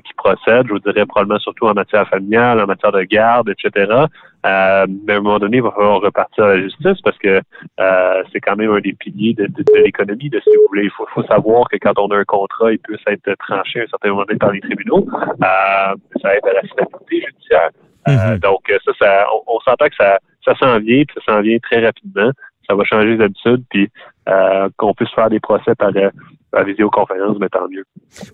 qui 0.00 0.12
procèdent. 0.14 0.66
Je 0.66 0.72
vous 0.72 0.78
dirais 0.78 1.06
probablement 1.06 1.40
surtout 1.40 1.66
en 1.66 1.74
matière 1.74 2.08
familiale, 2.08 2.60
en 2.60 2.66
matière 2.66 2.92
de 2.92 3.02
garde, 3.02 3.48
etc. 3.48 4.06
Euh, 4.44 4.86
mais 5.06 5.12
à 5.12 5.16
un 5.16 5.20
moment 5.20 5.38
donné, 5.38 5.58
il 5.58 5.62
va 5.62 5.70
falloir 5.70 6.00
repartir 6.00 6.44
à 6.44 6.56
la 6.56 6.62
justice 6.62 7.00
parce 7.04 7.16
que 7.18 7.40
euh, 7.80 8.22
c'est 8.32 8.40
quand 8.40 8.56
même 8.56 8.72
un 8.72 8.80
des 8.80 8.92
piliers 8.92 9.34
de, 9.34 9.48
l'économie, 9.76 10.30
de, 10.30 10.40
si 10.40 10.50
vous 10.50 10.66
voulez. 10.68 10.84
Il 10.84 10.90
faut, 10.90 11.06
faut, 11.14 11.22
savoir 11.24 11.68
que 11.68 11.76
quand 11.76 11.96
on 11.98 12.08
a 12.08 12.16
un 12.16 12.24
contrat, 12.24 12.72
il 12.72 12.78
peut 12.80 12.96
être 13.06 13.34
tranché 13.38 13.80
à 13.80 13.82
un 13.84 13.86
certain 13.86 14.08
moment 14.08 14.24
donné 14.24 14.38
par 14.38 14.50
les 14.50 14.60
tribunaux. 14.60 15.06
Euh, 15.12 15.94
ça 16.20 16.36
aide 16.36 16.46
à 16.46 16.54
la 16.54 16.62
stabilité 16.62 17.26
judiciaire. 17.28 17.70
Mm-hmm. 18.08 18.40
donc, 18.40 18.60
ça, 18.84 18.92
ça 18.98 19.26
on, 19.46 19.60
s'entend 19.60 19.86
que 19.86 19.94
ça, 19.96 20.18
ça 20.44 20.56
s'en 20.56 20.80
vient, 20.80 21.04
puis 21.04 21.14
ça 21.24 21.32
s'en 21.32 21.40
vient 21.40 21.58
très 21.58 21.84
rapidement. 21.84 22.32
Ça 22.68 22.74
va 22.74 22.82
changer 22.84 23.16
les 23.16 23.24
habitudes, 23.24 23.62
puis 23.70 23.88
qu'on 24.76 24.94
puisse 24.94 25.10
faire 25.14 25.30
des 25.30 25.40
procès 25.40 25.74
par 25.74 25.92
la 26.52 26.64
visioconférence, 26.64 27.38
mais 27.40 27.48
tant 27.48 27.68
mieux. 27.68 27.84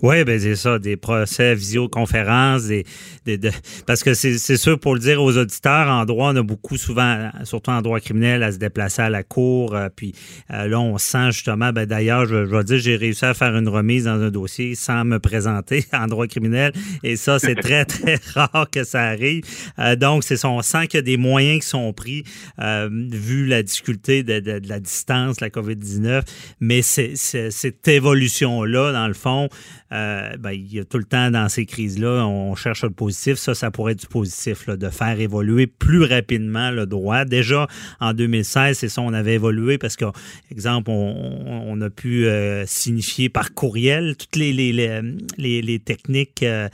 Oui, 0.02 0.24
ben 0.24 0.40
c'est 0.40 0.56
ça, 0.56 0.78
des 0.78 0.96
procès 0.96 1.54
visioconférences, 1.54 2.66
des, 2.66 2.84
des, 3.24 3.38
parce 3.86 4.02
que 4.02 4.12
c'est 4.14 4.56
sûr 4.56 4.78
pour 4.80 4.94
le 4.94 5.00
dire 5.00 5.22
aux 5.22 5.36
auditeurs, 5.38 5.88
en 5.88 6.04
droit, 6.04 6.32
on 6.32 6.36
a 6.36 6.42
beaucoup 6.42 6.76
souvent, 6.76 7.30
surtout 7.44 7.70
en 7.70 7.80
droit 7.80 8.00
criminel, 8.00 8.42
à 8.42 8.50
se 8.50 8.58
déplacer 8.58 9.02
à 9.02 9.10
la 9.10 9.22
cour. 9.22 9.76
Euh, 9.76 9.88
puis 9.94 10.14
euh, 10.52 10.66
là, 10.66 10.80
on 10.80 10.98
sent 10.98 11.30
justement, 11.30 11.72
ben 11.72 11.86
d'ailleurs, 11.86 12.26
je, 12.26 12.44
je 12.44 12.50
vais 12.56 12.64
dire, 12.64 12.78
j'ai 12.78 12.96
réussi 12.96 13.24
à 13.24 13.34
faire 13.34 13.56
une 13.56 13.68
remise 13.68 14.04
dans 14.04 14.20
un 14.20 14.30
dossier 14.30 14.74
sans 14.74 15.04
me 15.04 15.18
présenter 15.20 15.84
en 15.92 16.06
droit 16.06 16.26
criminel. 16.26 16.72
Et 17.04 17.14
ça, 17.14 17.38
c'est 17.38 17.54
très, 17.62 17.84
très 17.84 18.18
rare 18.34 18.66
que 18.72 18.82
ça 18.82 19.02
arrive. 19.02 19.44
Euh, 19.78 19.94
donc, 19.94 20.24
c'est 20.24 20.44
on 20.44 20.62
sent 20.62 20.86
qu'il 20.88 20.98
y 20.98 21.02
a 21.02 21.02
des 21.02 21.16
moyens 21.16 21.60
qui 21.62 21.68
sont 21.68 21.92
pris, 21.92 22.24
vu 22.58 23.46
la 23.46 23.62
difficulté 23.62 24.22
de, 24.22 24.40
de, 24.40 24.60
de 24.60 24.68
la 24.68 24.80
distance, 24.80 25.40
la 25.40 25.50
COVID-19. 25.50 26.22
Mais 26.60 26.80
c'est 26.82 27.88
évolué 27.88 28.07
évolution-là, 28.08 28.92
dans 28.92 29.06
le 29.06 29.14
fond, 29.14 29.48
euh, 29.92 30.36
ben, 30.38 30.52
il 30.52 30.72
y 30.72 30.80
a 30.80 30.84
tout 30.84 30.98
le 30.98 31.04
temps 31.04 31.30
dans 31.30 31.48
ces 31.48 31.66
crises-là, 31.66 32.26
on 32.26 32.54
cherche 32.54 32.82
le 32.84 32.90
positif. 32.90 33.36
Ça, 33.36 33.54
ça 33.54 33.70
pourrait 33.70 33.92
être 33.92 34.00
du 34.00 34.06
positif, 34.06 34.66
là, 34.66 34.76
de 34.76 34.88
faire 34.88 35.20
évoluer 35.20 35.66
plus 35.66 36.02
rapidement 36.02 36.70
le 36.70 36.86
droit. 36.86 37.24
Déjà, 37.24 37.66
en 38.00 38.12
2016, 38.12 38.78
c'est 38.78 38.88
ça, 38.88 39.02
on 39.02 39.12
avait 39.12 39.34
évolué 39.34 39.78
parce 39.78 39.96
que, 39.96 40.06
exemple, 40.50 40.90
on, 40.90 41.80
a 41.80 41.90
pu 41.90 42.26
euh, 42.26 42.66
signifier 42.66 43.28
par 43.28 43.54
courriel 43.54 44.16
toutes 44.16 44.36
les, 44.36 45.80
techniques, 45.84 46.42
euh, 46.42 46.68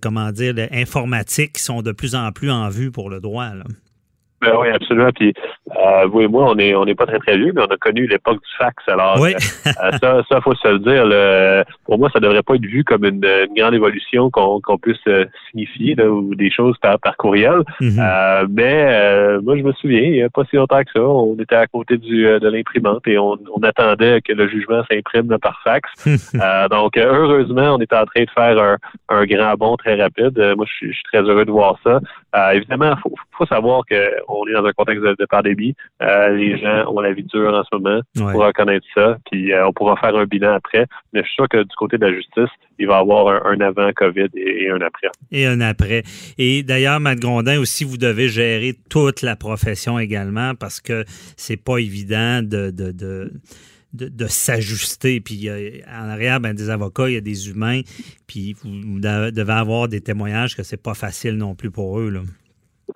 comment 0.00 0.32
dire, 0.32 0.54
informatiques 0.72 1.54
qui 1.54 1.62
sont 1.62 1.82
de 1.82 1.92
plus 1.92 2.14
en 2.14 2.32
plus 2.32 2.50
en 2.50 2.68
vue 2.68 2.90
pour 2.90 3.10
le 3.10 3.20
droit. 3.20 3.50
Ben 4.40 4.52
oui, 4.58 4.68
absolument. 4.68 5.10
Puis 5.14 5.34
euh, 5.76 6.06
vous 6.06 6.22
et 6.22 6.28
moi, 6.28 6.50
on 6.50 6.58
est 6.58 6.74
on 6.74 6.84
n'est 6.84 6.94
pas 6.94 7.06
très 7.06 7.18
très 7.18 7.36
vieux, 7.36 7.52
mais 7.54 7.62
on 7.62 7.72
a 7.72 7.76
connu 7.76 8.06
l'époque 8.06 8.38
du 8.38 8.56
fax. 8.58 8.76
Alors 8.88 9.18
oui. 9.20 9.34
euh, 9.66 9.90
ça, 10.00 10.22
ça 10.28 10.40
faut 10.40 10.54
se 10.54 10.68
le 10.68 10.78
dire. 10.78 11.04
Le, 11.06 11.64
pour 11.84 11.98
moi, 11.98 12.08
ça 12.12 12.20
devrait 12.20 12.42
pas 12.42 12.54
être 12.54 12.64
vu 12.64 12.84
comme 12.84 13.04
une, 13.04 13.26
grande 13.56 13.74
évolution 13.74 14.30
qu'on 14.30 14.60
qu'on 14.60 14.78
puisse 14.78 14.96
euh, 15.08 15.26
signifier 15.50 15.94
là, 15.94 16.08
ou 16.08 16.34
des 16.34 16.50
choses 16.50 16.76
par, 16.78 16.98
par 16.98 17.16
courriel. 17.16 17.62
Mhm. 17.80 17.98
euh, 17.98 18.46
mais 18.48 18.86
euh, 18.88 19.40
moi, 19.42 19.56
je 19.56 19.62
me 19.62 19.72
souviens, 19.72 20.00
il 20.00 20.12
n'y 20.12 20.22
a 20.22 20.28
pas 20.28 20.44
si 20.44 20.56
longtemps 20.56 20.82
que 20.82 20.90
ça, 20.94 21.02
on 21.02 21.36
était 21.38 21.56
à 21.56 21.66
côté 21.66 21.96
du 21.96 22.26
euh, 22.26 22.38
de 22.38 22.48
l'imprimante 22.48 23.06
et 23.06 23.18
on, 23.18 23.36
on, 23.54 23.62
attendait 23.62 24.20
que 24.22 24.32
le 24.32 24.48
jugement 24.48 24.82
s'imprime 24.90 25.36
par 25.38 25.60
fax. 25.62 25.90
donc 26.70 26.96
heureusement, 26.96 27.74
on 27.74 27.78
est 27.78 27.92
en 27.92 28.04
train 28.06 28.24
de 28.24 28.30
faire 28.30 28.58
un, 28.58 28.76
un 29.08 29.24
grand 29.26 29.54
bond 29.54 29.76
très 29.76 30.00
rapide. 30.00 30.38
moi, 30.56 30.64
je 30.66 30.72
suis, 30.72 30.88
je 30.88 30.94
suis 30.94 31.04
très 31.12 31.20
heureux 31.22 31.44
de 31.44 31.50
voir 31.50 31.78
ça. 31.84 32.00
évidemment, 32.52 32.94
faut, 33.02 33.14
faut 33.36 33.46
savoir 33.46 33.82
que 33.88 33.94
on 34.30 34.46
est 34.46 34.52
dans 34.52 34.64
un 34.64 34.72
contexte 34.72 35.02
de, 35.02 35.26
pandémie. 35.26 35.74
Euh, 36.02 36.30
les 36.30 36.58
gens 36.58 36.92
ont 36.92 37.00
la 37.00 37.12
vie 37.12 37.24
dure 37.24 37.54
en 37.54 37.62
ce 37.64 37.76
moment. 37.76 38.00
On 38.18 38.32
pourra 38.32 38.48
reconnaître 38.48 38.86
ça, 38.94 39.16
puis 39.30 39.52
euh, 39.52 39.66
on 39.66 39.72
pourra 39.72 39.96
faire 39.96 40.14
un 40.16 40.24
bilan 40.24 40.54
après. 40.54 40.86
Mais 41.12 41.20
je 41.20 41.26
suis 41.26 41.34
sûr 41.34 41.48
que 41.48 41.58
du 41.58 41.76
côté 41.76 41.98
de 41.98 42.06
la 42.06 42.12
justice, 42.12 42.50
il 42.78 42.86
va 42.86 42.98
y 42.98 43.00
avoir 43.00 43.46
un, 43.46 43.60
avant 43.60 43.92
COVID 43.92 44.28
et, 44.34 44.70
un 44.70 44.80
après. 44.80 45.08
Et 45.30 45.46
un 45.46 45.60
après. 45.60 46.02
Et 46.38 46.62
d'ailleurs, 46.62 47.00
Matt 47.00 47.20
Grondin, 47.20 47.58
aussi, 47.58 47.84
vous 47.84 47.98
devez 47.98 48.28
gérer 48.28 48.74
toute 48.88 49.22
la 49.22 49.36
profession 49.36 49.98
également 49.98 50.54
parce 50.54 50.80
que 50.80 51.04
c'est 51.36 51.62
pas 51.62 51.78
évident 51.78 52.40
de, 52.42 52.70
de 53.92 54.26
s'ajuster. 54.26 55.20
Puis 55.20 55.48
en 55.50 56.08
arrière, 56.08 56.40
ben, 56.40 56.54
des 56.54 56.70
avocats, 56.70 57.08
il 57.08 57.14
y 57.14 57.18
a 57.18 57.20
des 57.20 57.50
humains. 57.50 57.82
Puis 58.26 58.54
vous 58.62 59.00
devez 59.00 59.52
avoir 59.52 59.88
des 59.88 60.00
témoignages 60.00 60.56
que 60.56 60.62
c'est 60.62 60.82
pas 60.82 60.94
facile 60.94 61.36
non 61.36 61.54
plus 61.54 61.70
pour 61.70 61.98
eux. 62.00 62.10
Là. 62.10 62.20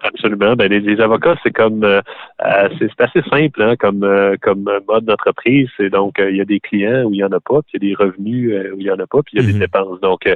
Absolument. 0.02 0.54
Ben, 0.54 0.70
les, 0.70 1.00
avocats, 1.00 1.36
c'est 1.42 1.50
comme 1.50 1.84
euh, 1.84 2.00
euh, 2.44 2.68
c'est 2.78 3.00
assez 3.00 3.22
simple 3.30 3.62
hein, 3.62 3.76
comme 3.76 4.02
euh, 4.02 4.36
comme 4.40 4.68
mode 4.88 5.04
d'entreprise. 5.04 5.68
C'est 5.76 5.90
donc 5.90 6.16
il 6.18 6.36
y 6.36 6.40
a 6.40 6.44
des 6.44 6.60
clients 6.60 7.04
où 7.04 7.12
il 7.12 7.18
y 7.18 7.24
en 7.24 7.32
a 7.32 7.40
pas, 7.40 7.62
puis 7.62 7.72
il 7.74 7.82
y 7.82 7.92
a 7.92 7.96
des 7.96 8.04
revenus 8.04 8.72
où 8.74 8.80
il 8.80 8.86
y 8.86 8.90
en 8.90 8.98
a 8.98 9.06
pas, 9.06 9.22
puis 9.22 9.34
il 9.34 9.40
y 9.40 9.44
a 9.44 9.46
des 9.46 9.54
mhm. 9.54 9.60
dépenses. 9.60 10.00
Donc 10.00 10.28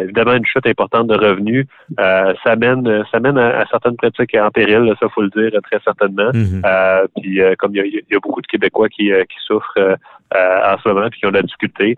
évidemment 0.00 0.34
une 0.34 0.46
chute 0.46 0.66
importante 0.66 1.08
de 1.08 1.14
revenus, 1.14 1.66
ça 1.98 2.56
mène 2.56 3.04
ça 3.10 3.20
mène 3.20 3.38
à, 3.38 3.64
certaines 3.70 3.96
pratiques 3.96 4.34
en 4.34 4.50
péril. 4.50 4.92
ça 5.00 5.08
faut 5.08 5.22
le 5.22 5.30
dire 5.30 5.58
très 5.62 5.80
certainement. 5.84 6.30
Mhm. 6.32 6.62
puis 7.20 7.40
comme 7.58 7.74
il 7.74 7.78
y, 7.78 7.80
a, 7.80 7.84
il 7.84 8.02
y, 8.10 8.16
a, 8.16 8.20
beaucoup 8.20 8.40
de 8.40 8.46
Québécois 8.46 8.88
qui, 8.88 9.10
qui 9.10 9.36
souffrent 9.46 9.96
en 10.34 10.78
ce 10.78 10.88
moment, 10.88 11.08
puis 11.10 11.20
qui 11.20 11.26
ont 11.26 11.30
de 11.30 11.36
la 11.36 11.42
difficulté 11.42 11.96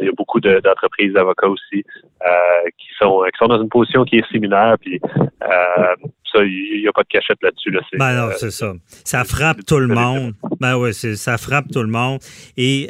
il 0.00 0.06
y 0.06 0.08
a 0.08 0.12
beaucoup 0.12 0.40
d'entreprises 0.40 1.12
d'avocats 1.12 1.48
aussi 1.48 1.84
euh, 2.26 2.70
qui 2.78 2.88
sont 2.98 3.22
qui 3.32 3.38
sont 3.38 3.46
dans 3.46 3.60
une 3.60 3.68
position 3.68 4.04
qui 4.04 4.18
est 4.18 4.28
similaire. 4.28 4.76
Puis 4.80 5.00
euh, 5.42 5.94
ça, 6.32 6.44
il 6.44 6.80
n'y 6.80 6.88
a 6.88 6.92
pas 6.92 7.02
de 7.02 7.08
cachette 7.08 7.38
là-dessus. 7.42 7.70
Là. 7.70 7.80
Ben 7.98 8.14
non, 8.14 8.28
euh, 8.28 8.32
c'est 8.36 8.50
ça. 8.50 8.72
Ça 9.04 9.24
frappe 9.24 9.64
tout 9.66 9.78
le 9.78 9.88
monde. 9.88 10.34
Ben 10.60 10.76
oui, 10.76 10.92
ça 10.92 11.38
frappe 11.38 11.66
tout 11.72 11.82
le 11.82 11.88
monde. 11.88 12.20
Et 12.56 12.88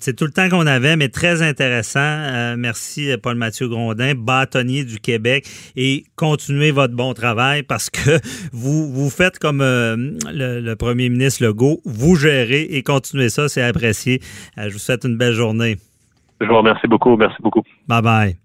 c'est 0.00 0.16
tout 0.16 0.24
le 0.24 0.30
temps 0.30 0.48
qu'on 0.48 0.66
avait, 0.66 0.96
mais 0.96 1.08
très 1.08 1.42
intéressant. 1.42 2.56
merci, 2.56 3.10
Paul-Mathieu 3.22 3.68
Grondin, 3.68 4.14
bâtonnier 4.14 4.84
du 4.84 5.00
Québec. 5.00 5.46
Et 5.76 6.04
continuez 6.16 6.70
votre 6.70 6.94
bon 6.94 7.14
travail 7.14 7.62
parce 7.62 7.90
que 7.90 8.18
vous, 8.52 8.90
vous 8.92 9.10
faites 9.10 9.38
comme 9.38 9.60
le, 9.60 10.60
le, 10.60 10.76
premier 10.76 11.08
ministre 11.08 11.44
Legault, 11.44 11.80
vous 11.84 12.16
gérez 12.16 12.62
et 12.62 12.82
continuez 12.82 13.28
ça, 13.28 13.48
c'est 13.48 13.62
apprécié. 13.62 14.20
je 14.56 14.72
vous 14.72 14.78
souhaite 14.78 15.04
une 15.04 15.16
belle 15.16 15.34
journée. 15.34 15.76
Je 16.40 16.46
vous 16.46 16.56
remercie 16.56 16.86
beaucoup. 16.86 17.16
Merci 17.16 17.40
beaucoup. 17.40 17.62
Bye 17.88 18.02
bye. 18.02 18.43